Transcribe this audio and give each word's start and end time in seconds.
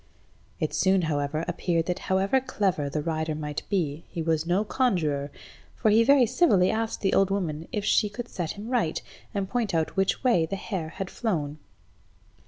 It 0.59 0.73
soon, 0.73 1.03
however, 1.03 1.45
appeared 1.47 1.85
that 1.85 1.99
however 2.09 2.41
clever 2.41 2.89
the 2.89 3.03
rider 3.03 3.35
might 3.35 3.61
be, 3.69 4.03
he 4.09 4.19
was 4.23 4.47
no 4.47 4.63
conjuror, 4.65 5.29
for 5.75 5.91
he 5.91 6.03
very 6.03 6.25
civilly 6.25 6.71
asked 6.71 7.01
the 7.01 7.13
old 7.13 7.29
woman 7.29 7.67
if 7.71 7.85
she 7.85 8.09
could 8.09 8.27
set 8.27 8.53
him 8.53 8.69
right, 8.71 8.99
and 9.31 9.47
point 9.47 9.75
out 9.75 9.95
which 9.95 10.23
way 10.23 10.47
the 10.47 10.55
hare 10.55 10.95
was 10.97 11.07
flown. 11.13 11.59